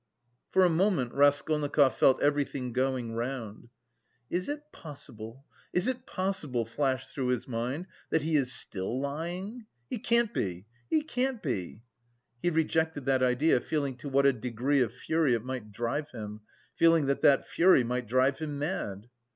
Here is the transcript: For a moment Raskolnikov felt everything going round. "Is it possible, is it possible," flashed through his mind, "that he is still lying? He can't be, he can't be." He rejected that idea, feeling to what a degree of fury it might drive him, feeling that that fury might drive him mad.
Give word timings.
For 0.49 0.65
a 0.65 0.69
moment 0.71 1.13
Raskolnikov 1.13 1.95
felt 1.95 2.19
everything 2.23 2.73
going 2.73 3.13
round. 3.13 3.69
"Is 4.31 4.49
it 4.49 4.71
possible, 4.71 5.45
is 5.73 5.85
it 5.85 6.07
possible," 6.07 6.65
flashed 6.65 7.11
through 7.11 7.27
his 7.27 7.47
mind, 7.47 7.85
"that 8.09 8.23
he 8.23 8.35
is 8.35 8.51
still 8.51 8.99
lying? 8.99 9.67
He 9.91 9.99
can't 9.99 10.33
be, 10.33 10.65
he 10.89 11.03
can't 11.03 11.43
be." 11.43 11.83
He 12.41 12.49
rejected 12.49 13.05
that 13.05 13.21
idea, 13.21 13.61
feeling 13.61 13.95
to 13.97 14.09
what 14.09 14.25
a 14.25 14.33
degree 14.33 14.81
of 14.81 14.91
fury 14.91 15.35
it 15.35 15.45
might 15.45 15.71
drive 15.71 16.09
him, 16.09 16.41
feeling 16.75 17.05
that 17.05 17.21
that 17.21 17.47
fury 17.47 17.83
might 17.83 18.07
drive 18.07 18.39
him 18.39 18.57
mad. 18.57 19.07